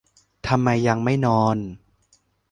[0.47, 1.57] ทำไมยังไม่นอน